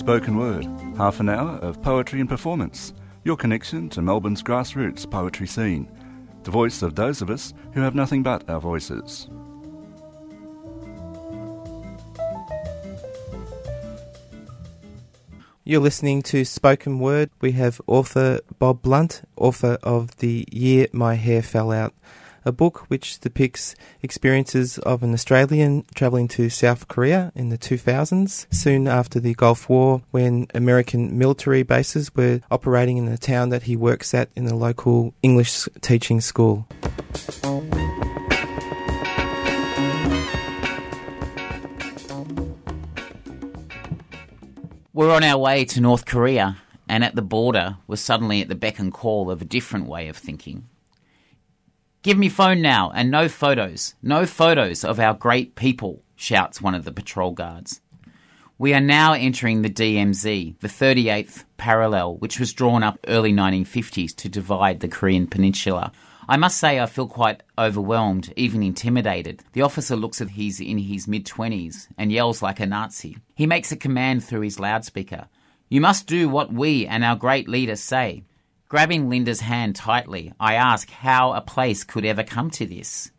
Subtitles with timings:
[0.00, 2.94] Spoken Word, half an hour of poetry and performance.
[3.22, 5.92] Your connection to Melbourne's grassroots poetry scene.
[6.44, 9.28] The voice of those of us who have nothing but our voices.
[15.64, 17.28] You're listening to Spoken Word.
[17.42, 21.92] We have author Bob Blunt, author of The Year My Hair Fell Out,
[22.44, 28.46] a book which depicts experiences of an Australian travelling to South Korea in the 2000s,
[28.52, 33.64] soon after the Gulf War, when American military bases were operating in the town that
[33.64, 36.66] he works at in the local English teaching school.
[44.92, 48.54] We're on our way to North Korea, and at the border, we're suddenly at the
[48.54, 50.68] beck and call of a different way of thinking.
[52.02, 56.74] Give me phone now, and no photos, no photos of our great people, shouts one
[56.74, 57.82] of the patrol guards.
[58.56, 64.16] We are now entering the DMZ, the 38th parallel, which was drawn up early 1950s
[64.16, 65.92] to divide the Korean peninsula.
[66.26, 69.42] I must say I feel quite overwhelmed, even intimidated.
[69.52, 73.18] The officer looks at he's in his mid 20s and yells like a Nazi.
[73.34, 75.28] He makes a command through his loudspeaker.
[75.68, 78.22] You must do what we and our great leaders say.
[78.70, 83.10] Grabbing Linda's hand tightly, I ask how a place could ever come to this.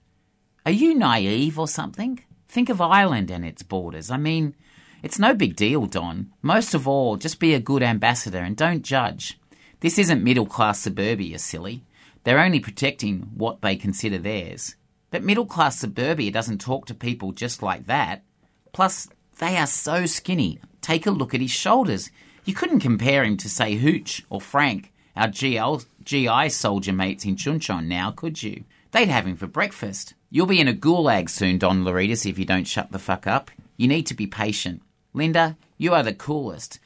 [0.66, 2.22] Are you naive or something?
[2.48, 4.10] Think of Ireland and its borders.
[4.10, 4.56] I mean,
[5.04, 6.32] it's no big deal, Don.
[6.42, 9.38] Most of all, just be a good ambassador and don't judge.
[9.82, 11.84] This isn't middle class suburbia, silly.
[12.24, 14.76] They're only protecting what they consider theirs.
[15.10, 18.24] But middle class suburbia doesn't talk to people just like that.
[18.72, 20.62] Plus, they are so skinny.
[20.80, 22.10] Take a look at his shoulders.
[22.46, 27.36] You couldn't compare him to, say, Hooch or Frank, our GL, GI soldier mates in
[27.36, 28.64] Chuncheon now, could you?
[28.92, 30.14] They'd have him for breakfast.
[30.30, 33.52] You'll be in a gulag soon, Don Laridis, if you don't shut the fuck up.
[33.78, 34.82] You need to be patient.
[35.14, 36.80] Linda, you are the coolest.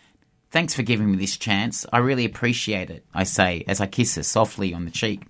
[0.51, 1.85] Thanks for giving me this chance.
[1.91, 5.21] I really appreciate it, I say as I kiss her softly on the cheek.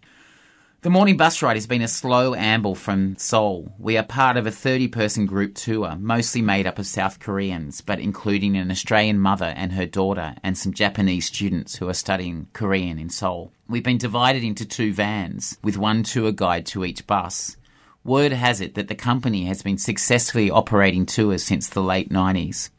[0.86, 3.74] The morning bus ride has been a slow amble from Seoul.
[3.80, 7.82] We are part of a 30 person group tour, mostly made up of South Koreans,
[7.82, 12.50] but including an Australian mother and her daughter and some Japanese students who are studying
[12.54, 13.52] Korean in Seoul.
[13.68, 17.58] We've been divided into two vans, with one tour guide to each bus.
[18.04, 22.70] Word has it that the company has been successfully operating tours since the late 90s.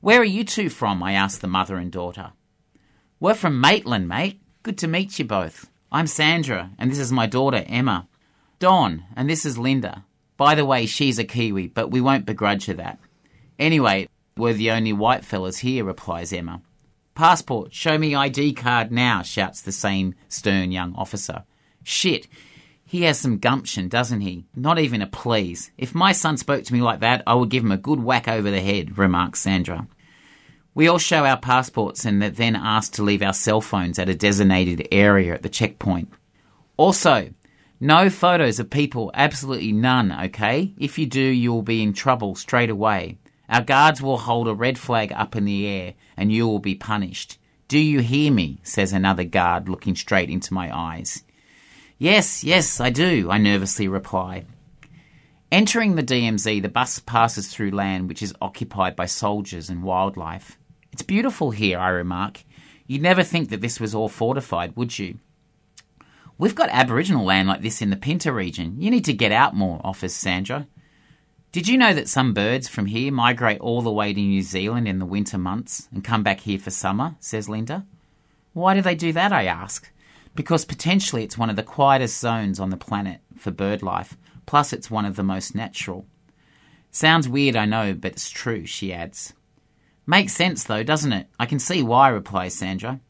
[0.00, 1.02] Where are you two from?
[1.02, 2.32] I asked the mother and daughter.
[3.20, 4.40] We're from Maitland, mate.
[4.62, 5.68] Good to meet you both.
[5.94, 8.08] I'm Sandra, and this is my daughter, Emma.
[8.58, 10.06] Don, and this is Linda.
[10.38, 12.98] By the way, she's a Kiwi, but we won't begrudge her that.
[13.58, 16.62] Anyway, we're the only white fellas here, replies Emma.
[17.14, 21.44] Passport, show me ID card now, shouts the same stern young officer.
[21.82, 22.26] Shit,
[22.86, 24.46] he has some gumption, doesn't he?
[24.56, 25.72] Not even a please.
[25.76, 28.28] If my son spoke to me like that, I would give him a good whack
[28.28, 29.86] over the head, remarks Sandra.
[30.74, 34.08] We all show our passports and are then asked to leave our cell phones at
[34.08, 36.10] a designated area at the checkpoint.
[36.78, 37.30] Also,
[37.78, 40.72] no photos of people, absolutely none, okay?
[40.78, 43.18] If you do, you will be in trouble straight away.
[43.50, 46.74] Our guards will hold a red flag up in the air and you will be
[46.74, 47.38] punished.
[47.68, 48.60] Do you hear me?
[48.62, 51.22] says another guard looking straight into my eyes.
[51.98, 54.46] Yes, yes, I do, I nervously reply.
[55.50, 60.58] Entering the DMZ, the bus passes through land which is occupied by soldiers and wildlife.
[60.92, 62.44] It's beautiful here, I remark.
[62.86, 65.18] You'd never think that this was all fortified, would you?
[66.38, 68.80] We've got Aboriginal land like this in the Pinta region.
[68.80, 70.66] You need to get out more, offers Sandra.
[71.52, 74.88] Did you know that some birds from here migrate all the way to New Zealand
[74.88, 77.14] in the winter months and come back here for summer?
[77.20, 77.86] says Linda.
[78.54, 79.32] Why do they do that?
[79.32, 79.90] I ask.
[80.34, 84.16] Because potentially it's one of the quietest zones on the planet for bird life,
[84.46, 86.06] plus it's one of the most natural.
[86.90, 89.34] Sounds weird, I know, but it's true, she adds.
[90.06, 91.28] Makes sense though, doesn't it?
[91.38, 93.00] I can see why, replies Sandra.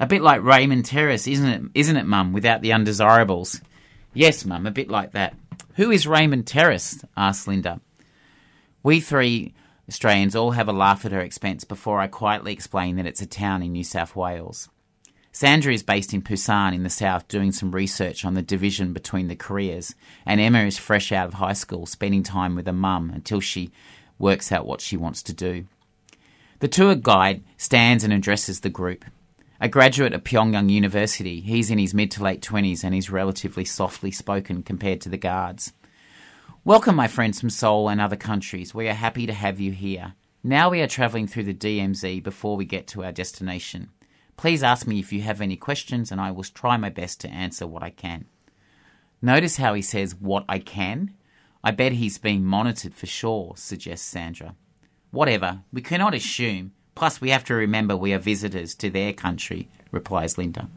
[0.00, 3.60] A bit like Raymond Terrace, isn't it, isn't it, Mum, without the undesirables?
[4.12, 5.36] Yes, Mum, a bit like that.
[5.76, 7.04] Who is Raymond Terrace?
[7.16, 7.80] asks Linda.
[8.82, 9.54] We three
[9.88, 13.26] Australians all have a laugh at her expense before I quietly explain that it's a
[13.26, 14.68] town in New South Wales.
[15.30, 19.26] Sandra is based in Busan in the south doing some research on the division between
[19.26, 19.94] the Koreas,
[20.24, 23.72] and Emma is fresh out of high school spending time with her mum until she
[24.18, 25.66] works out what she wants to do.
[26.60, 29.04] The tour guide stands and addresses the group.
[29.60, 33.64] A graduate of Pyongyang University, he's in his mid to late 20s and he's relatively
[33.64, 35.72] softly spoken compared to the guards.
[36.64, 38.74] Welcome, my friends from Seoul and other countries.
[38.74, 40.14] We are happy to have you here.
[40.44, 43.90] Now we are travelling through the DMZ before we get to our destination.
[44.36, 47.30] Please ask me if you have any questions and I will try my best to
[47.30, 48.26] answer what I can.
[49.20, 51.14] Notice how he says what I can?
[51.64, 54.54] I bet he's being monitored for sure, suggests Sandra.
[55.14, 56.72] Whatever, we cannot assume.
[56.96, 60.68] Plus, we have to remember we are visitors to their country, replies Linda.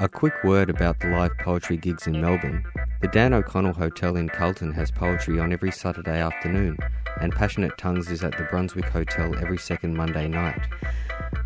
[0.00, 2.64] A quick word about the live poetry gigs in Melbourne.
[3.02, 6.78] The Dan O'Connell Hotel in Carlton has poetry on every Saturday afternoon,
[7.20, 10.66] and Passionate Tongues is at the Brunswick Hotel every second Monday night.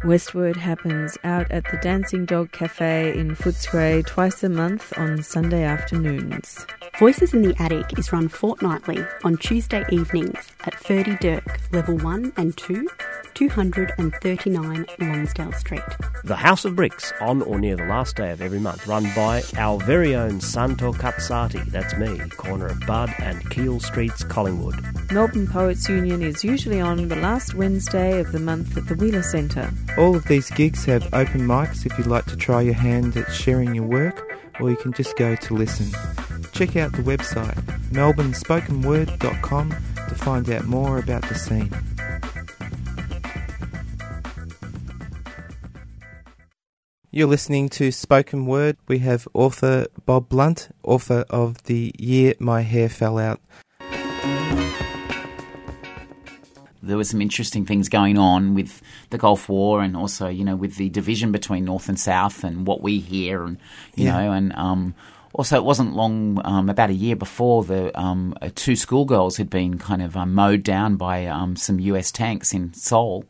[0.05, 5.63] Westward happens out at the Dancing Dog Cafe in Footscray twice a month on Sunday
[5.63, 6.67] afternoons.
[6.99, 12.57] Voices in the Attic is run fortnightly on Tuesday evenings at Ferdydurke, Level 1 and
[12.57, 12.89] 2,
[13.35, 15.83] 239 Lonsdale Street.
[16.25, 19.43] The House of Bricks on or near the last day of every month, run by
[19.57, 24.79] our very own Santo Cazzati, that's me, corner of Budd and Keele Streets, Collingwood.
[25.11, 29.23] Melbourne Poets Union is usually on the last Wednesday of the month at the Wheeler
[29.23, 29.71] Centre.
[29.99, 33.33] All of these gigs have open mics if you'd like to try your hand at
[33.33, 34.31] sharing your work,
[34.61, 35.91] or you can just go to listen.
[36.53, 37.59] Check out the website
[37.93, 41.71] melbournespokenword.com to find out more about the scene.
[47.15, 48.79] You're listening to Spoken Word.
[48.89, 53.39] We have author Bob Blunt, author of The Year My Hair Fell Out.
[56.85, 58.81] There were some interesting things going on with
[59.11, 62.67] the Gulf War and also, you know, with the division between North and South and
[62.67, 63.59] what we hear and,
[63.95, 64.13] you Yeah.
[64.25, 64.95] know, and um,
[65.35, 69.51] also it wasn't long, um, about a year before, the um, uh, two schoolgirls had
[69.51, 73.27] been kind of um, mowed down by um, some US tanks in Seoul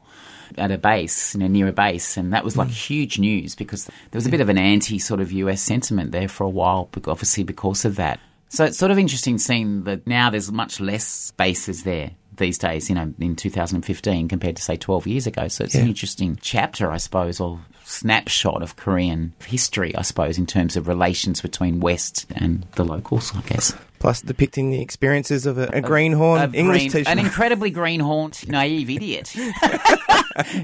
[0.59, 2.75] at a base, you know, near a base, and that was like hmm.
[2.75, 6.29] huge news because there was a bit of an anti sort of US sentiment there
[6.29, 8.21] for a while, obviously because of that.
[8.49, 12.88] So it's sort of interesting seeing that now there's much less bases there these days,
[12.88, 15.49] you know, in 2015 compared to say 12 years ago.
[15.49, 20.46] So it's an interesting chapter, I suppose, or snapshot of Korean history, I suppose, in
[20.46, 23.75] terms of relations between West and the locals, I guess.
[23.99, 27.11] Plus, depicting the experiences of a, a greenhorn A English green- teacher.
[27.11, 29.32] An incredibly greenhorn, naive idiot.
[29.37, 29.52] you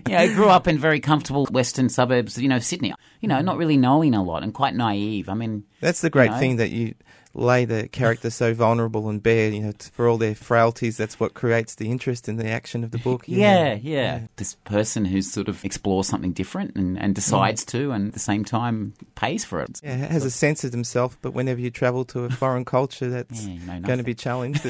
[0.09, 2.95] know, grew up in very comfortable western suburbs, you know, Sydney.
[3.21, 5.29] You know, not really knowing a lot and quite naive.
[5.29, 6.39] I mean, That's the great know.
[6.39, 6.95] thing that you
[7.39, 10.97] lay the character so vulnerable and bare, you know, t- for all their frailties.
[10.97, 13.29] That's what creates the interest in the action of the book.
[13.29, 13.43] you know.
[13.43, 17.69] yeah, yeah, This person who sort of explores something different and, and decides mm.
[17.69, 19.81] to, and at the same time pays for it.
[19.83, 23.45] Yeah, has a sense of himself, but whenever you travel to a foreign culture, that's
[23.47, 24.63] Yeah, you know going to be challenged.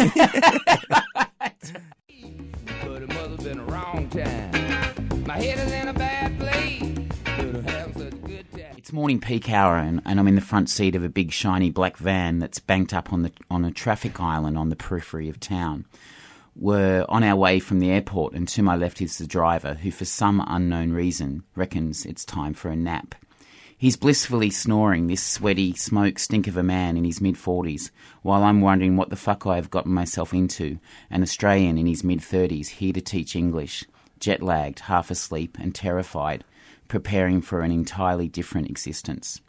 [2.83, 5.25] But it must have been a wrong time.
[5.27, 6.58] My head is in a bad place.
[8.89, 11.69] It's morning peak hour, and, and I'm in the front seat of a big shiny
[11.69, 15.39] black van that's banked up on the on a traffic island on the periphery of
[15.39, 15.85] town.
[16.57, 19.91] We're on our way from the airport, and to my left is the driver, who,
[19.91, 23.15] for some unknown reason, reckons it's time for a nap.
[23.77, 27.91] He's blissfully snoring, this sweaty, smoke stink of a man in his mid 40s,
[28.23, 30.79] while I'm wondering what the fuck I have gotten myself into,
[31.11, 33.85] an Australian in his mid 30s, here to teach English,
[34.19, 36.43] jet lagged, half asleep, and terrified,
[36.89, 39.41] preparing for an entirely different existence.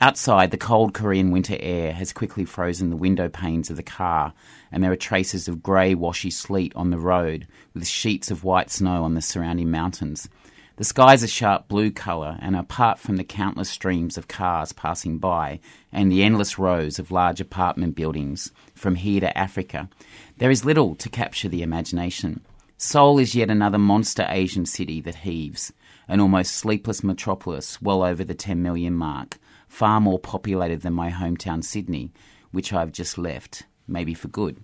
[0.00, 4.34] Outside, the cold Korean winter air has quickly frozen the window panes of the car,
[4.70, 8.70] and there are traces of grey, washy sleet on the road, with sheets of white
[8.70, 10.28] snow on the surrounding mountains.
[10.76, 15.16] The skies a sharp blue colour, and apart from the countless streams of cars passing
[15.16, 19.88] by and the endless rows of large apartment buildings from here to Africa,
[20.36, 22.42] there is little to capture the imagination.
[22.76, 25.72] Seoul is yet another monster Asian city that heaves,
[26.08, 31.10] an almost sleepless metropolis well over the 10 million mark, far more populated than my
[31.10, 32.12] hometown Sydney,
[32.52, 34.58] which I've just left, maybe for good.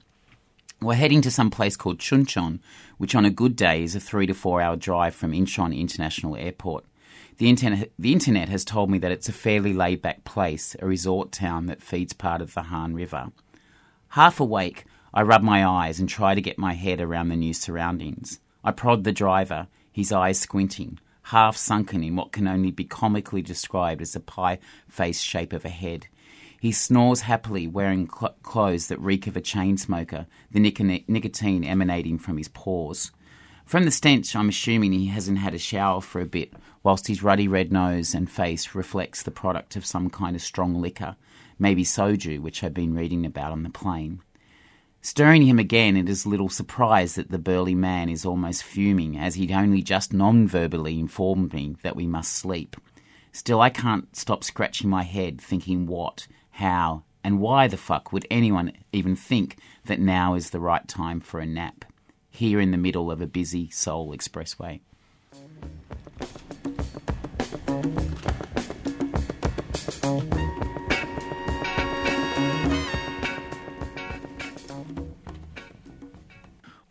[0.80, 2.60] We're heading to some place called Chuncheon,
[2.98, 6.36] which on a good day is a three to four hour drive from Incheon International
[6.36, 6.84] Airport.
[7.38, 10.86] The internet, the internet has told me that it's a fairly laid back place, a
[10.86, 13.30] resort town that feeds part of the Han River.
[14.08, 14.84] Half awake,
[15.14, 18.40] I rub my eyes and try to get my head around the new surroundings.
[18.64, 20.98] I prod the driver, his eyes squinting,
[21.32, 25.64] half sunken in what can only be comically described as a pie faced shape of
[25.64, 26.06] a head.
[26.60, 31.64] He snores happily, wearing cl- clothes that reek of a chain smoker, the nic- nicotine
[31.64, 33.12] emanating from his pores.
[33.64, 37.22] From the stench, I'm assuming he hasn't had a shower for a bit, whilst his
[37.22, 41.16] ruddy red nose and face reflects the product of some kind of strong liquor,
[41.58, 44.20] maybe soju, which I've been reading about on the plane.
[45.04, 49.34] Stirring him again, it is little surprise that the burly man is almost fuming, as
[49.34, 52.76] he'd only just non verbally informed me that we must sleep.
[53.32, 58.28] Still, I can't stop scratching my head, thinking what, how, and why the fuck would
[58.30, 59.56] anyone even think
[59.86, 61.84] that now is the right time for a nap,
[62.30, 64.82] here in the middle of a busy Seoul expressway.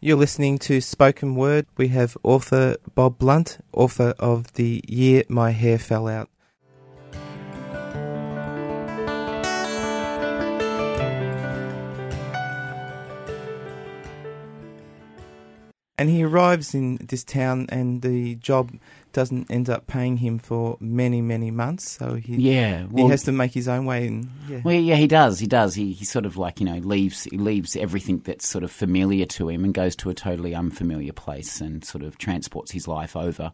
[0.04, 1.68] You're listening to Spoken Word.
[1.78, 6.28] We have author Bob Blunt, author of The Year My Hair Fell Out.
[16.00, 18.72] And he arrives in this town, and the job
[19.14, 21.90] doesn't end up paying him for many, many months.
[21.92, 24.08] So he Yeah, he has to make his own way.
[24.08, 25.40] And yeah, Well, yeah, he does.
[25.40, 25.76] He does.
[25.76, 29.26] He, he sort of like you know leaves he leaves everything that's sort of familiar
[29.26, 33.16] to him and goes to a totally unfamiliar place and sort of transports his life
[33.16, 33.52] over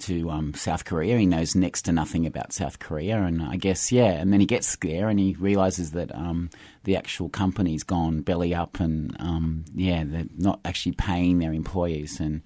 [0.00, 1.18] to um, South Korea.
[1.18, 4.12] He knows next to nothing about South Korea, and I guess yeah.
[4.12, 6.50] And then he gets there and he realizes that um,
[6.84, 12.20] the actual company's gone belly up, and um, yeah, they're not actually paying their employees
[12.20, 12.42] and.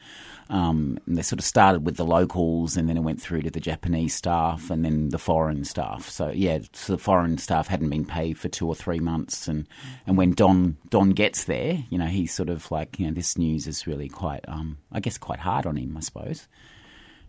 [0.48, 3.50] Um, and they sort of started with the locals, and then it went through to
[3.50, 6.08] the Japanese staff, and then the foreign staff.
[6.08, 9.68] So yeah, so the foreign staff hadn't been paid for two or three months, and,
[10.08, 13.38] and when Don Don gets there, you know, he's sort of like, you know, this
[13.38, 16.48] news is really quite, um, I guess, quite hard on him, I suppose,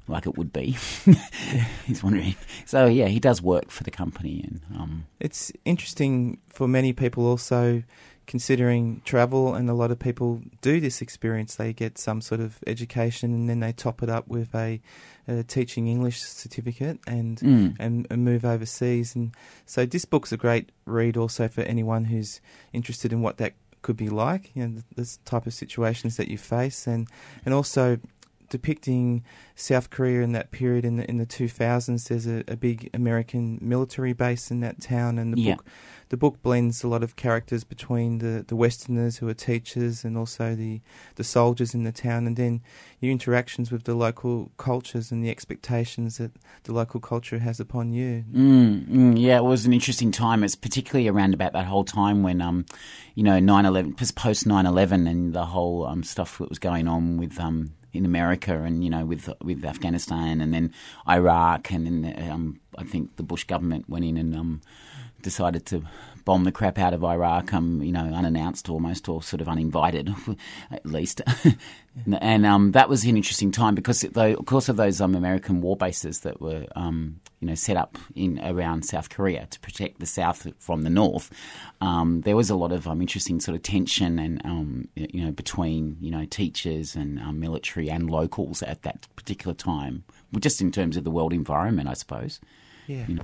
[0.07, 0.77] like it would be.
[1.85, 2.35] he's wondering.
[2.65, 7.25] So yeah, he does work for the company, and um, it's interesting for many people
[7.25, 7.83] also
[8.27, 11.55] considering travel, and a lot of people do this experience.
[11.55, 14.79] They get some sort of education, and then they top it up with a,
[15.27, 17.75] a teaching English certificate, and, Mm.
[17.79, 19.15] and and move overseas.
[19.15, 22.41] And so this book's a great read also for anyone who's
[22.73, 24.51] interested in what that could be like.
[24.55, 27.07] You know, the, type of situations that you face, and
[27.45, 27.99] and also
[28.51, 29.23] depicting
[29.55, 32.03] South Korea in that period in the in the two thousands.
[32.09, 35.55] There's a, a big American military base in that town, and the Yeah.
[35.55, 35.65] book
[36.09, 40.17] the book blends a lot of characters between the, the Westerners who are teachers and
[40.17, 40.81] also the
[41.15, 42.61] the soldiers in the town, and then
[42.99, 46.31] your interactions with the local cultures and the expectations that
[46.63, 48.25] the local culture has upon you.
[48.33, 50.43] Mm, mm, yeah, it was an interesting time.
[50.43, 52.65] It's particularly around about that whole time when, um,
[53.15, 57.39] you know, 9-11, post 9-11 and the whole um, stuff that was going on with
[57.39, 60.73] um, in America and, you know, with with Afghanistan and then
[61.07, 64.61] Iraq and then um, I think the Bush government went in and um,
[65.21, 65.83] decided to
[66.25, 70.13] bomb the crap out of Iraq, um, you know, unannounced almost or sort of uninvited,
[70.71, 71.21] at least.
[72.19, 75.61] and um, that was an interesting time because, though, of course, of those um, American
[75.61, 79.99] war bases that were, um, you know, set up in around South Korea to protect
[79.99, 81.31] the South from the North.
[81.81, 85.31] Um, there was a lot of um, interesting sort of tension and um, you know
[85.31, 90.61] between you know teachers and um, military and locals at that particular time, Well, just
[90.61, 92.39] in terms of the world environment, I suppose.
[92.87, 93.05] Yeah.
[93.07, 93.23] You know.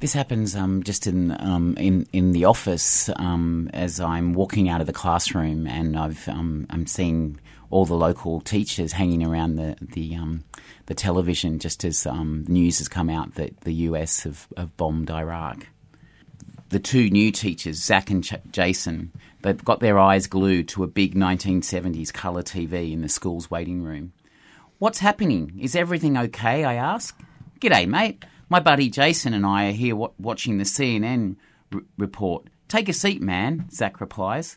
[0.00, 4.80] This happens um, just in um, in in the office um, as I'm walking out
[4.80, 7.40] of the classroom, and I've um, I'm seeing
[7.70, 10.44] all the local teachers hanging around the the um,
[10.86, 15.10] the television just as um, news has come out that the US have, have bombed
[15.10, 15.66] Iraq.
[16.70, 20.88] The two new teachers, Zach and Ch- Jason, they've got their eyes glued to a
[20.88, 24.12] big 1970s colour TV in the school's waiting room.
[24.78, 25.58] What's happening?
[25.60, 26.64] Is everything okay?
[26.64, 27.18] I ask.
[27.60, 28.24] G'day, mate.
[28.48, 31.36] My buddy Jason and I are here wa- watching the CNN
[31.74, 32.46] r- report.
[32.68, 34.56] Take a seat, man, Zach replies.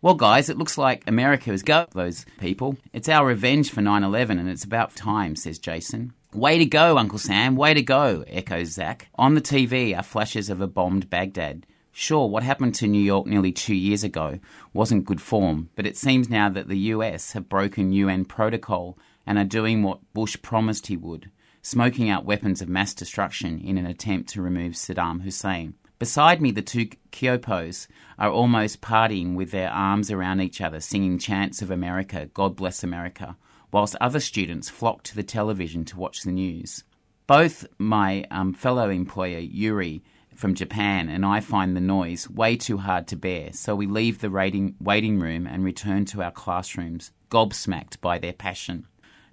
[0.00, 2.76] Well, guys, it looks like America has got those people.
[2.92, 6.12] It's our revenge for 9 11, and it's about time, says Jason.
[6.32, 9.08] Way to go, Uncle Sam, way to go, echoes Zach.
[9.16, 11.66] On the TV are flashes of a bombed Baghdad.
[12.00, 14.38] Sure, what happened to New York nearly two years ago
[14.72, 19.36] wasn't good form, but it seems now that the US have broken UN protocol and
[19.36, 23.84] are doing what Bush promised he would smoking out weapons of mass destruction in an
[23.84, 25.74] attempt to remove Saddam Hussein.
[25.98, 31.18] Beside me, the two Kyopos are almost partying with their arms around each other, singing
[31.18, 33.36] chants of America, God bless America,
[33.72, 36.84] whilst other students flock to the television to watch the news.
[37.26, 40.04] Both my um, fellow employer, Yuri,
[40.38, 44.20] from Japan, and I find the noise way too hard to bear, so we leave
[44.20, 48.86] the waiting, room and return to our classrooms, gobsmacked by their passion.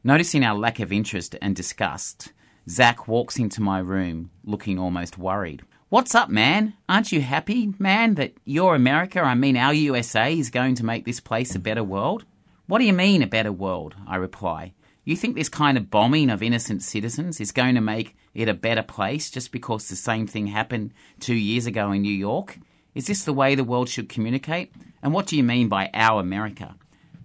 [0.03, 2.33] Noticing our lack of interest and disgust,
[2.67, 5.61] Zach walks into my room looking almost worried.
[5.89, 6.73] What's up, man?
[6.89, 11.05] Aren't you happy, man, that your America, I mean our USA, is going to make
[11.05, 12.25] this place a better world?
[12.65, 13.93] What do you mean, a better world?
[14.07, 14.73] I reply.
[15.07, 18.55] You think this kind of bombing of innocent citizens is going to make it a
[18.55, 22.57] better place just because the same thing happened two years ago in New York?
[22.95, 24.73] Is this the way the world should communicate?
[25.03, 26.75] And what do you mean by our America?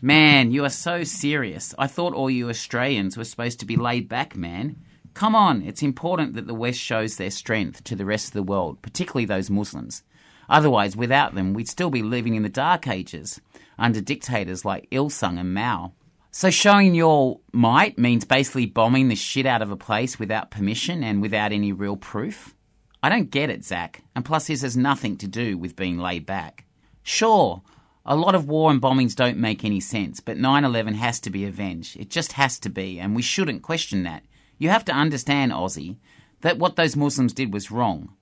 [0.03, 1.75] Man, you are so serious.
[1.79, 4.77] I thought all you Australians were supposed to be laid back, man.
[5.15, 8.43] Come on, it's important that the West shows their strength to the rest of the
[8.43, 10.03] world, particularly those Muslims.
[10.51, 13.41] Otherwise, without them, we'd still be living in the Dark Ages,
[13.79, 15.93] under dictators like Il Sung and Mao.
[16.33, 21.03] So showing your might means basically bombing the shit out of a place without permission
[21.03, 22.55] and without any real proof?
[23.03, 24.03] I don't get it, Zach.
[24.15, 26.67] And plus, this has nothing to do with being laid back.
[27.03, 27.63] Sure,
[28.07, 31.31] a lot of war and bombings don't make any sense, but 9 11 has to
[31.31, 31.97] be avenged.
[31.97, 34.23] It just has to be, and we shouldn't question that.
[34.59, 35.97] You have to understand, Aussie,
[36.43, 38.15] that what those Muslims did was wrong.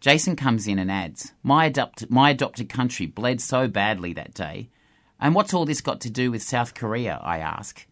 [0.00, 4.70] Jason comes in and adds, my, adopt- my adopted country bled so badly that day.
[5.24, 7.86] And what's all this got to do with South Korea, I ask?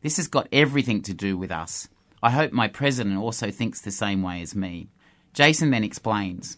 [0.00, 1.86] This has got everything to do with us.
[2.22, 4.88] I hope my president also thinks the same way as me.
[5.34, 6.56] Jason then explains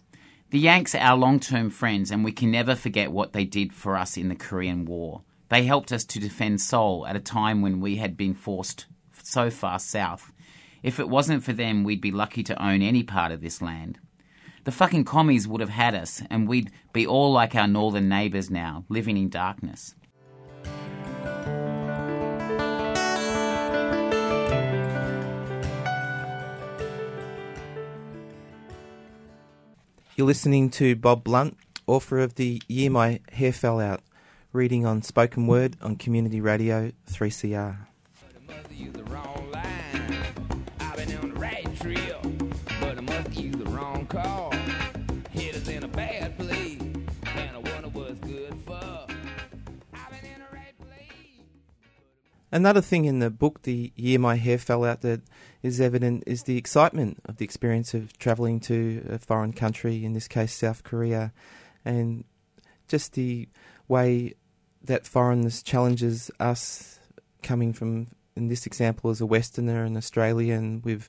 [0.51, 3.73] The Yanks are our long term friends, and we can never forget what they did
[3.73, 5.23] for us in the Korean War.
[5.49, 8.87] They helped us to defend Seoul at a time when we had been forced
[9.25, 10.31] so far south.
[10.85, 13.99] If it wasn't for them, we'd be lucky to own any part of this land.
[14.63, 18.49] The fucking commies would have had us, and we'd be all like our northern neighbours
[18.49, 19.97] now, living in darkness.
[30.21, 34.03] You're listening to Bob Blunt, author of The Year My Hair Fell Out,
[34.53, 37.90] reading on spoken word on Community Radio 3CR.
[52.52, 55.21] Another thing in the book, The Year My Hair Fell Out, that
[55.62, 60.14] is evident is the excitement of the experience of travelling to a foreign country, in
[60.14, 61.33] this case South Korea,
[61.85, 62.25] and
[62.88, 63.49] just the
[63.86, 64.34] way
[64.82, 66.99] that foreignness challenges us
[67.43, 71.08] coming from, in this example, as a Westerner and Australian with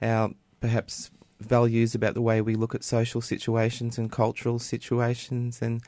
[0.00, 5.82] our perhaps values about the way we look at social situations and cultural situations and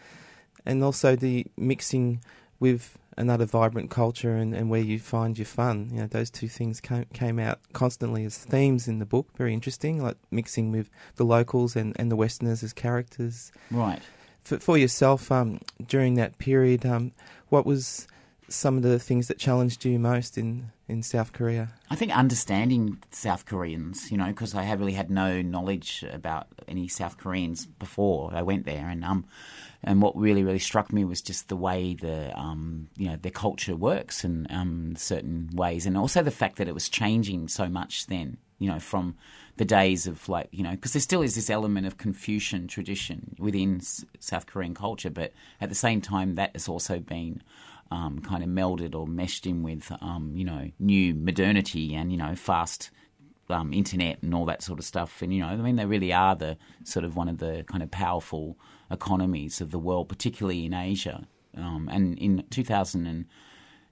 [0.66, 2.22] and also the mixing
[2.60, 5.88] with another vibrant culture and, and where you find your fun.
[5.92, 9.26] You know, those two things came, came out constantly as themes in the book.
[9.36, 13.50] Very interesting, like mixing with the locals and, and the Westerners as characters.
[13.70, 14.00] Right.
[14.44, 17.12] For, for yourself, um, during that period, um,
[17.48, 18.06] what was
[18.50, 21.70] some of the things that challenged you most in, in South Korea?
[21.88, 26.88] I think understanding South Koreans, you know, because I really had no knowledge about any
[26.88, 29.24] South Koreans before I went there, and um,
[29.82, 33.32] and what really really struck me was just the way the um, you know, their
[33.32, 37.68] culture works in um, certain ways, and also the fact that it was changing so
[37.68, 39.16] much then, you know, from
[39.56, 43.34] the days of like you know, because there still is this element of Confucian tradition
[43.38, 43.80] within
[44.18, 47.42] South Korean culture, but at the same time that has also been
[47.90, 52.18] um, kind of melded or meshed in with, um, you know, new modernity and, you
[52.18, 52.90] know, fast
[53.48, 55.22] um, internet and all that sort of stuff.
[55.22, 57.82] And, you know, I mean, they really are the sort of one of the kind
[57.82, 58.56] of powerful
[58.90, 61.26] economies of the world, particularly in Asia.
[61.56, 62.44] Um, and in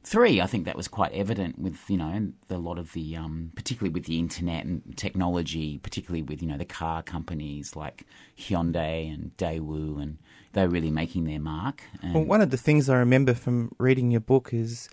[0.09, 3.53] 2003, I think that was quite evident with, you know, a lot of the, um,
[3.55, 8.07] particularly with the internet and technology, particularly with, you know, the car companies like
[8.39, 10.19] Hyundai and Daewoo and
[10.55, 11.83] they're really making their mark.
[12.03, 14.89] And, Well, one of the things I remember from reading your book is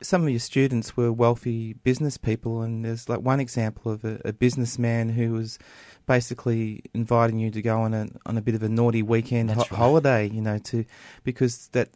[0.00, 4.20] some of your students were wealthy business people, and there's like one example of a,
[4.26, 5.58] a businessman who was
[6.06, 9.60] basically inviting you to go on a on a bit of a naughty weekend ho-
[9.60, 9.68] right.
[9.68, 10.84] holiday, you know, to
[11.24, 11.88] because that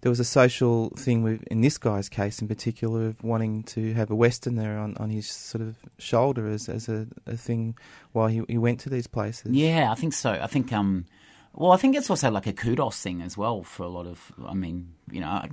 [0.00, 3.92] there was a social thing with in this guy's case in particular of wanting to
[3.94, 7.76] have a westerner on, on his sort of shoulder as as a, a thing
[8.12, 9.52] while he, he went to these places.
[9.52, 10.30] Yeah, I think so.
[10.30, 11.06] I think, um,
[11.52, 14.32] well, I think it's also like a kudos thing as well for a lot of.
[14.46, 15.48] I mean, you know, a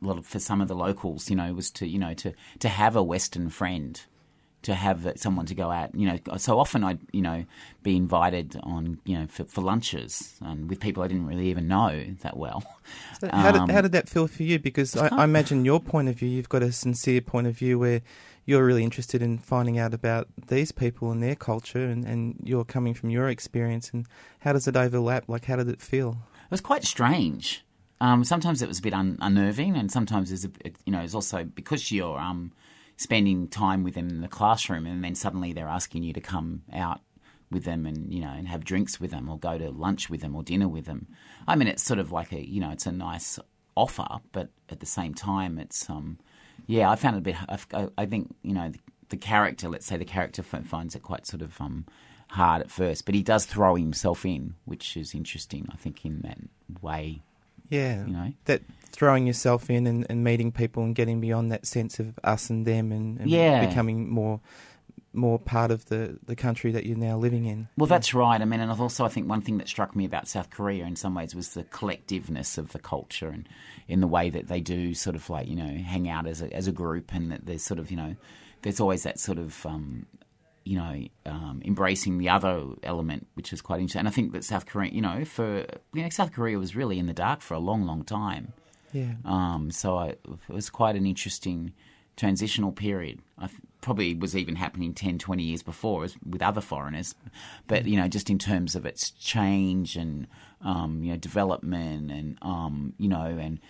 [0.00, 2.68] lot of for some of the locals, you know, was to you know to to
[2.68, 4.00] have a Western friend,
[4.62, 5.94] to have someone to go out.
[5.94, 7.44] You know, so often I'd you know
[7.82, 11.68] be invited on you know for, for lunches and with people I didn't really even
[11.68, 12.62] know that well.
[13.20, 14.58] So how, Um, did, how did that feel for you?
[14.58, 17.78] Because I, I imagine your point of view, you've got a sincere point of view
[17.78, 18.00] where
[18.46, 22.64] you're really interested in finding out about these people and their culture, and, and you're
[22.64, 23.90] coming from your experience.
[23.92, 24.06] And
[24.40, 25.28] how does it overlap?
[25.28, 26.16] Like, how did it feel?
[26.44, 27.62] It was quite strange.
[28.00, 31.00] Um, sometimes it was a bit un- unnerving, and sometimes it's a, it, you know
[31.00, 32.52] it's also because you're um,
[32.98, 36.62] spending time with them in the classroom, and then suddenly they're asking you to come
[36.74, 37.00] out
[37.50, 40.20] with them and you know and have drinks with them, or go to lunch with
[40.20, 41.06] them, or dinner with them.
[41.46, 43.38] I mean, it's sort of like a you know it's a nice
[43.74, 46.18] offer, but at the same time, it's um,
[46.66, 47.36] yeah, I found it a bit.
[47.72, 49.68] I, I think you know the, the character.
[49.68, 51.86] Let's say the character finds it quite sort of um,
[52.28, 55.66] hard at first, but he does throw himself in, which is interesting.
[55.72, 57.22] I think in that way.
[57.70, 58.32] Yeah, You know?
[58.46, 62.50] that throwing yourself in and, and meeting people and getting beyond that sense of us
[62.50, 63.66] and them, and, and Yeah.
[63.66, 64.40] becoming more
[65.14, 67.66] more part of the, the country that you're now living in.
[67.76, 68.40] Well, that's right.
[68.40, 70.96] I mean, and also I think one thing that struck me about South Korea in
[70.96, 73.48] some ways was the collectiveness of the culture and
[73.88, 76.52] in the way that they do sort of like, you know, hang out as a,
[76.54, 78.16] as a group and that there's sort of, you know,
[78.62, 80.06] there's always that sort of, um,
[80.64, 84.00] you know, um, embracing the other element, which is quite interesting.
[84.00, 86.98] And I think that South Korea, you know, for, you know, South Korea was really
[86.98, 88.52] in the dark for a long, long time.
[88.92, 89.14] Yeah.
[89.24, 91.72] Um, so I, it was quite an interesting
[92.16, 93.20] transitional period.
[93.38, 97.14] I th- probably was even happening 10, 20 years before with other foreigners.
[97.68, 100.26] But, you know, just in terms of its change and,
[100.62, 103.60] um, you know, development and, um, you know, and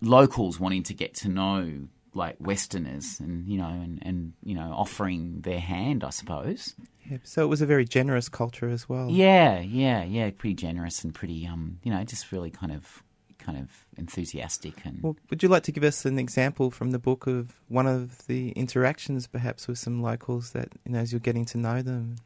[0.00, 4.72] locals wanting to get to know like Westerners and, you know, and, and, you know,
[4.76, 6.74] offering their hand, I suppose.
[7.10, 7.18] yeah.
[7.24, 9.08] So it was a very generous culture as well.
[9.10, 13.02] Yeah, yeah, yeah, pretty generous and pretty, um, you know, just really kind of,
[13.44, 16.98] kind of enthusiastic and Well, would you like to give us an example from the
[16.98, 21.20] book of one of the interactions, perhaps with some locals that you know as you're
[21.20, 22.16] getting to know them?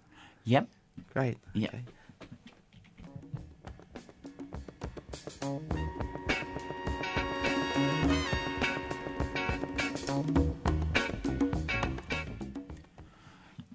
[0.45, 0.69] yep.
[1.15, 1.39] Great.
[1.55, 1.69] Yeah.
[1.69, 1.83] Okay.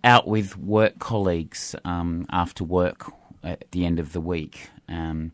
[0.04, 3.12] out with work colleagues um, after work
[3.44, 5.32] at the end of the week, um,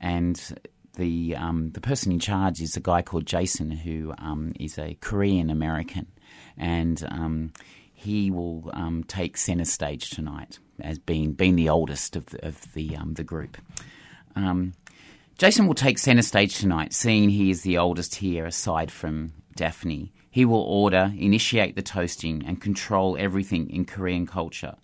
[0.00, 0.58] and
[0.94, 4.96] the um, the person in charge is a guy called Jason, who um, is a
[5.00, 6.06] Korean American,
[6.56, 7.52] and um,
[7.92, 12.72] he will um, take centre stage tonight as being being the oldest of the, of
[12.74, 13.56] the um, the group.
[14.36, 14.74] Um,
[15.38, 20.12] Jason will take centre stage tonight, seeing he is the oldest here aside from Daphne.
[20.30, 24.76] He will order, initiate the toasting, and control everything in Korean culture.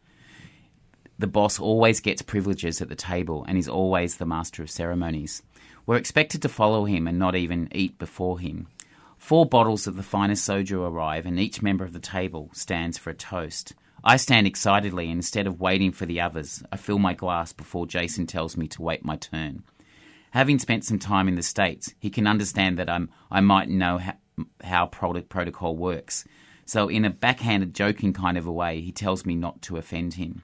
[1.18, 5.42] The boss always gets privileges at the table and is always the master of ceremonies.
[5.84, 8.68] We're expected to follow him and not even eat before him.
[9.18, 13.10] Four bottles of the finest soju arrive, and each member of the table stands for
[13.10, 13.74] a toast.
[14.04, 17.86] I stand excitedly, and instead of waiting for the others, I fill my glass before
[17.86, 19.64] Jason tells me to wait my turn.
[20.30, 23.98] Having spent some time in the States, he can understand that I'm, I might know
[23.98, 24.14] how,
[24.62, 26.24] how prot- protocol works.
[26.64, 30.14] So, in a backhanded, joking kind of a way, he tells me not to offend
[30.14, 30.42] him.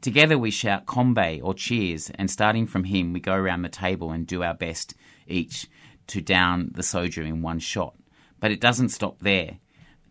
[0.00, 4.12] Together we shout kombe or cheers, and starting from him, we go around the table
[4.12, 4.94] and do our best
[5.26, 5.66] each
[6.06, 7.94] to down the soju in one shot.
[8.38, 9.58] But it doesn't stop there.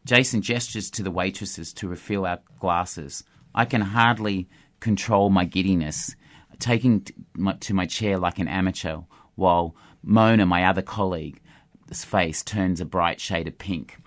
[0.06, 3.24] Jason gestures to the waitresses to refill our glasses.
[3.54, 6.16] I can hardly control my giddiness,
[6.60, 7.08] taking
[7.60, 9.00] to my chair like an amateur,
[9.36, 11.42] while Mona, my other colleague,
[11.92, 13.98] face turns a bright shade of pink.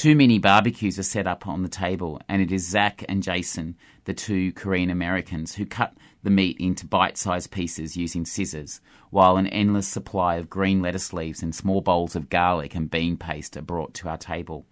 [0.00, 3.76] Two many barbecues are set up on the table, and it is Zach and Jason,
[4.06, 9.36] the two Korean Americans, who cut the meat into bite sized pieces using scissors, while
[9.36, 13.58] an endless supply of green lettuce leaves and small bowls of garlic and bean paste
[13.58, 14.64] are brought to our table.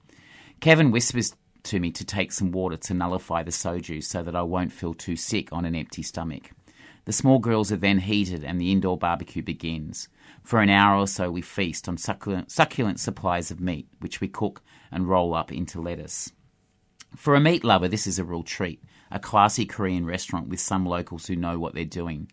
[0.60, 4.40] Kevin whispers to me to take some water to nullify the soju so that I
[4.40, 6.52] won't feel too sick on an empty stomach.
[7.08, 10.10] The small grills are then heated and the indoor barbecue begins.
[10.42, 14.28] For an hour or so, we feast on succulent, succulent supplies of meat, which we
[14.28, 14.60] cook
[14.92, 16.30] and roll up into lettuce.
[17.16, 18.84] For a meat lover, this is a real treat.
[19.10, 22.30] A classy Korean restaurant with some locals who know what they're doing.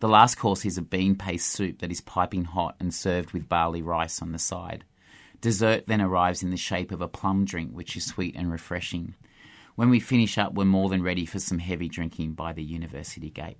[0.00, 3.48] The last course is a bean paste soup that is piping hot and served with
[3.48, 4.84] barley rice on the side.
[5.40, 9.14] Dessert then arrives in the shape of a plum drink, which is sweet and refreshing.
[9.74, 13.30] When we finish up, we're more than ready for some heavy drinking by the university
[13.30, 13.56] gate.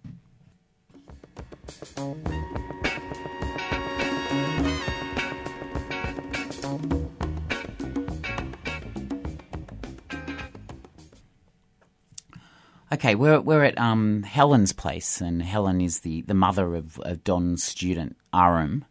[12.91, 17.23] Okay, we're we're at um, Helen's place, and Helen is the, the mother of, of
[17.23, 18.85] Don's student Arum,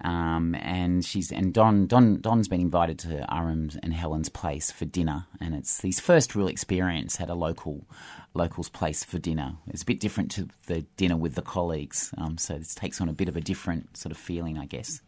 [0.00, 4.84] um, and she's and Don Don Don's been invited to Arum's and Helen's place for
[4.84, 7.86] dinner, and it's his first real experience at a local
[8.34, 9.56] local's place for dinner.
[9.68, 13.08] It's a bit different to the dinner with the colleagues, um, so this takes on
[13.08, 15.00] a bit of a different sort of feeling, I guess.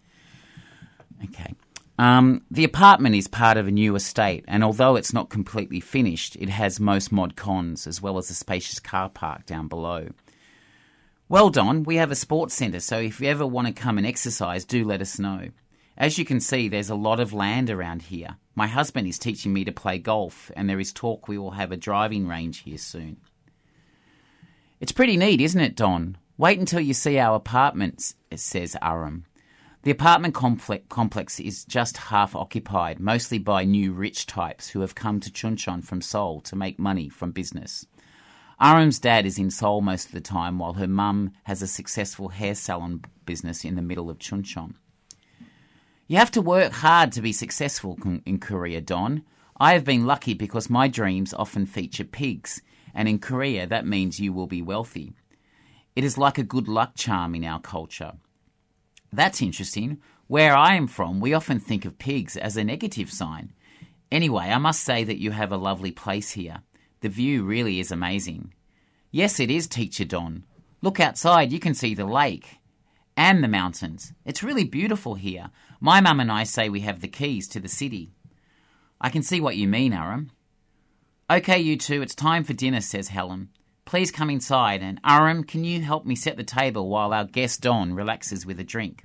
[1.24, 1.54] Okay.
[1.98, 6.36] Um, the apartment is part of a new estate, and although it's not completely finished,
[6.36, 10.08] it has most mod cons as well as a spacious car park down below.
[11.28, 14.06] Well, Don, we have a sports centre, so if you ever want to come and
[14.06, 15.48] exercise, do let us know.
[15.96, 18.36] As you can see, there's a lot of land around here.
[18.54, 21.72] My husband is teaching me to play golf, and there is talk we will have
[21.72, 23.16] a driving range here soon.
[24.78, 26.16] It's pretty neat, isn't it, Don?
[26.38, 29.24] Wait until you see our apartments, says Aram.
[29.82, 34.94] The apartment complex, complex is just half occupied, mostly by new rich types who have
[34.94, 37.84] come to Chuncheon from Seoul to make money from business.
[38.58, 42.30] Aram's dad is in Seoul most of the time, while her mum has a successful
[42.30, 44.74] hair salon business in the middle of Chuncheon.
[46.06, 49.24] You have to work hard to be successful in Korea, Don.
[49.58, 52.62] I have been lucky because my dreams often feature pigs,
[52.94, 55.12] and in Korea that means you will be wealthy.
[55.94, 58.12] It is like a good luck charm in our culture.
[59.12, 59.98] That's interesting.
[60.28, 63.52] Where I am from, we often think of pigs as a negative sign.
[64.10, 66.62] Anyway, I must say that you have a lovely place here.
[67.06, 68.52] The view really is amazing.
[69.12, 70.42] Yes, it is, Teacher Don.
[70.82, 72.56] Look outside, you can see the lake
[73.16, 74.12] and the mountains.
[74.24, 75.50] It's really beautiful here.
[75.80, 78.10] My mum and I say we have the keys to the city.
[79.00, 80.32] I can see what you mean, Aram.
[81.30, 83.50] Okay, you two, it's time for dinner, says Helen.
[83.84, 87.60] Please come inside, and Aram, can you help me set the table while our guest
[87.60, 89.04] Don relaxes with a drink?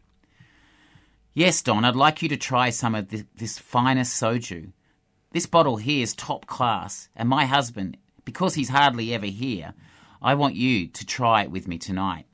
[1.35, 4.71] Yes, Don, I'd like you to try some of this, this finest soju.
[5.31, 9.73] This bottle here is top class, and my husband, because he's hardly ever here,
[10.21, 12.25] I want you to try it with me tonight.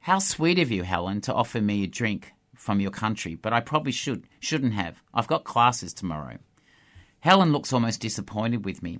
[0.00, 3.60] How sweet of you, Helen, to offer me a drink from your country, but I
[3.60, 5.02] probably should shouldn't have.
[5.12, 6.38] I've got classes tomorrow.
[7.20, 8.98] Helen looks almost disappointed with me.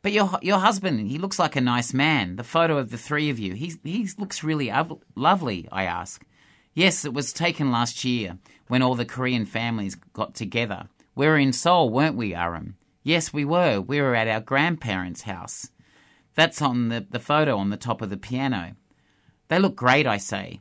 [0.00, 2.36] But your your husband, he looks like a nice man.
[2.36, 5.68] The photo of the three of you, he he looks really ov- lovely.
[5.70, 6.24] I ask.
[6.72, 10.88] Yes, it was taken last year when all the Korean families got together.
[11.14, 12.76] We were in Seoul, weren't we, Aram?
[13.02, 13.80] Yes, we were.
[13.80, 15.70] We were at our grandparents' house.
[16.34, 18.74] That's on the, the photo on the top of the piano.
[19.48, 20.60] They look great, I say.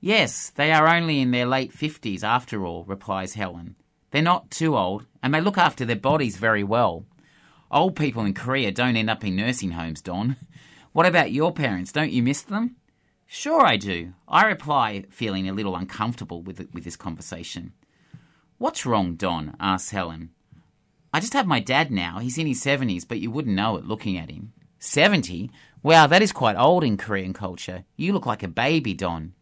[0.00, 3.76] Yes, they are only in their late fifties after all, replies Helen.
[4.10, 7.04] They're not too old, and they look after their bodies very well.
[7.70, 10.36] Old people in Korea don't end up in nursing homes, Don.
[10.92, 11.92] What about your parents?
[11.92, 12.76] Don't you miss them?
[13.26, 14.14] Sure, I do.
[14.26, 17.74] I reply, feeling a little uncomfortable with, with this conversation.
[18.58, 19.54] What's wrong, Don?
[19.60, 20.30] asks Helen.
[21.14, 22.18] I just have my dad now.
[22.18, 24.52] He's in his 70s, but you wouldn't know it looking at him.
[24.80, 25.48] 70?
[25.84, 27.84] Wow, that is quite old in Korean culture.
[27.96, 29.34] You look like a baby, Don.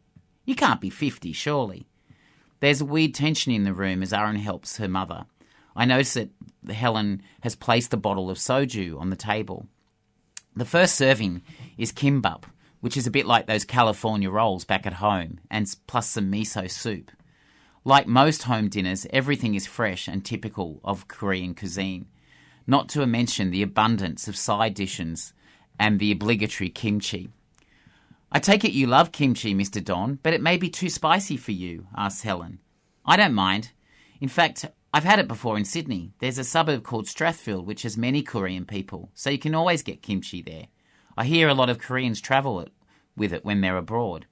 [0.44, 1.86] You can't be 50, surely.
[2.60, 5.24] There's a weird tension in the room as Aram helps her mother.
[5.74, 6.30] I notice that
[6.70, 9.66] Helen has placed the bottle of soju on the table.
[10.54, 11.40] The first serving
[11.78, 12.44] is kimbap,
[12.80, 16.70] which is a bit like those California rolls back at home, and plus some miso
[16.70, 17.10] soup.
[17.86, 22.08] Like most home dinners, everything is fresh and typical of Korean cuisine,
[22.66, 25.32] not to mention the abundance of side dishes
[25.78, 27.28] and the obligatory kimchi.
[28.32, 29.82] I take it you love kimchi, Mr.
[29.82, 32.58] Don, but it may be too spicy for you, asks Helen.
[33.04, 33.70] I don't mind.
[34.20, 36.12] In fact, I've had it before in Sydney.
[36.18, 40.02] There's a suburb called Strathfield which has many Korean people, so you can always get
[40.02, 40.66] kimchi there.
[41.16, 42.72] I hear a lot of Koreans travel it,
[43.16, 44.26] with it when they're abroad.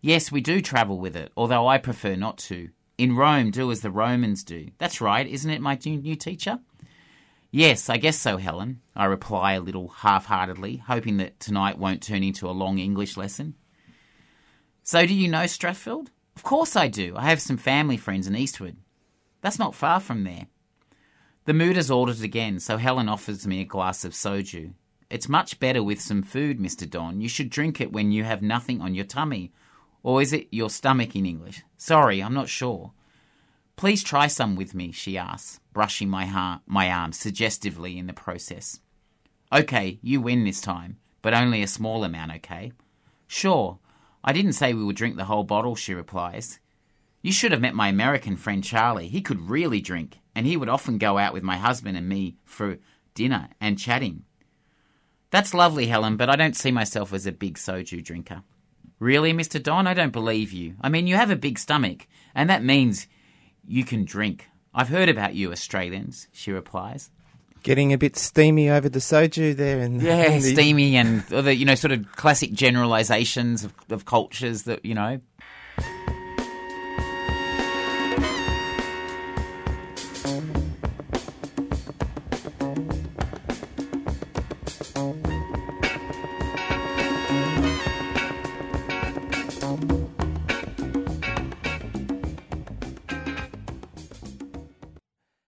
[0.00, 2.68] Yes, we do travel with it, although I prefer not to.
[2.98, 4.68] In Rome, do as the Romans do.
[4.78, 6.60] That's right, isn't it, my new teacher?
[7.50, 12.02] Yes, I guess so, Helen, I reply a little half heartedly, hoping that tonight won't
[12.02, 13.54] turn into a long English lesson.
[14.82, 16.08] So, do you know Strathfield?
[16.36, 17.14] Of course I do.
[17.16, 18.76] I have some family friends in Eastwood.
[19.42, 20.46] That's not far from there.
[21.44, 24.72] The mood is altered again, so Helen offers me a glass of soju.
[25.08, 26.88] It's much better with some food, Mr.
[26.88, 27.20] Don.
[27.20, 29.52] You should drink it when you have nothing on your tummy.
[30.06, 31.64] Or is it your stomach in English?
[31.76, 32.92] Sorry, I'm not sure.
[33.74, 38.12] Please try some with me, she asks, brushing my, ha- my arm suggestively in the
[38.12, 38.78] process.
[39.52, 42.70] Okay, you win this time, but only a small amount, okay?
[43.26, 43.80] Sure.
[44.22, 46.60] I didn't say we would drink the whole bottle, she replies.
[47.20, 49.08] You should have met my American friend Charlie.
[49.08, 52.36] He could really drink, and he would often go out with my husband and me
[52.44, 52.78] for
[53.14, 54.22] dinner and chatting.
[55.32, 58.44] That's lovely, Helen, but I don't see myself as a big soju drinker.
[58.98, 59.62] Really, Mr.
[59.62, 59.86] Don?
[59.86, 60.74] I don't believe you.
[60.80, 63.06] I mean, you have a big stomach, and that means
[63.66, 64.48] you can drink.
[64.74, 67.10] I've heard about you Australians, she replies.
[67.62, 71.74] Getting a bit steamy over the soju there, and Yeah, steamy and other, you know,
[71.74, 75.20] sort of classic generalizations of, of cultures that, you know.